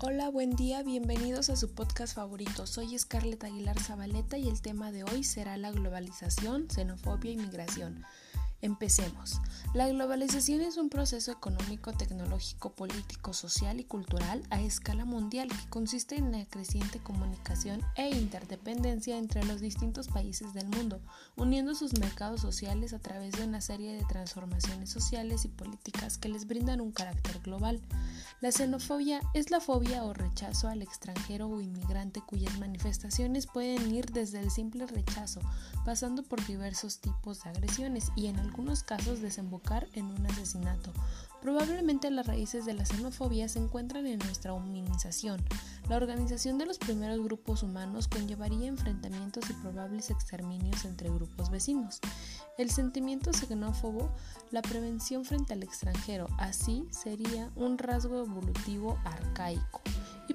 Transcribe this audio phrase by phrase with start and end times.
[0.00, 2.68] Hola, buen día, bienvenidos a su podcast favorito.
[2.68, 8.04] Soy Scarlett Aguilar Zabaleta y el tema de hoy será la globalización, xenofobia y migración.
[8.60, 9.40] Empecemos.
[9.72, 15.70] La globalización es un proceso económico, tecnológico, político, social y cultural a escala mundial que
[15.70, 21.00] consiste en la creciente comunicación e interdependencia entre los distintos países del mundo,
[21.36, 26.28] uniendo sus mercados sociales a través de una serie de transformaciones sociales y políticas que
[26.28, 27.80] les brindan un carácter global.
[28.40, 34.06] La xenofobia es la fobia o rechazo al extranjero o inmigrante cuyas manifestaciones pueden ir
[34.12, 35.40] desde el simple rechazo,
[35.84, 40.92] pasando por diversos tipos de agresiones y en algunos casos desembocar en un asesinato.
[41.42, 45.40] Probablemente las raíces de la xenofobia se encuentran en nuestra humanización.
[45.88, 52.00] La organización de los primeros grupos humanos conllevaría enfrentamientos y probables exterminios entre grupos vecinos.
[52.56, 54.10] El sentimiento xenófobo,
[54.50, 59.80] la prevención frente al extranjero, así sería un rasgo evolutivo arcaico.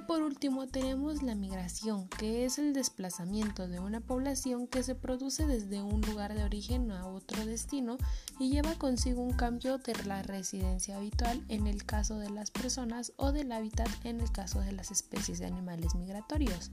[0.07, 5.45] Por último tenemos la migración, que es el desplazamiento de una población que se produce
[5.45, 7.97] desde un lugar de origen a otro destino
[8.39, 13.13] y lleva consigo un cambio de la residencia habitual en el caso de las personas
[13.17, 16.71] o del hábitat en el caso de las especies de animales migratorios.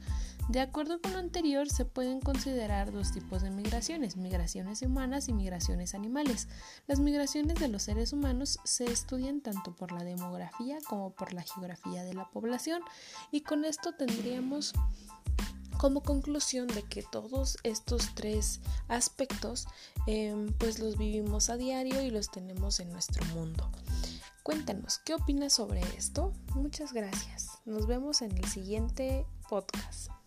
[0.49, 5.33] De acuerdo con lo anterior, se pueden considerar dos tipos de migraciones, migraciones humanas y
[5.33, 6.49] migraciones animales.
[6.89, 11.43] Las migraciones de los seres humanos se estudian tanto por la demografía como por la
[11.43, 12.83] geografía de la población
[13.31, 14.73] y con esto tendríamos
[15.79, 19.67] como conclusión de que todos estos tres aspectos
[20.07, 23.71] em, pues los vivimos a diario y los tenemos en nuestro mundo.
[24.43, 26.33] Cuéntanos, ¿qué opinas sobre esto?
[26.55, 27.59] Muchas gracias.
[27.65, 30.20] Nos vemos en el siguiente podcast.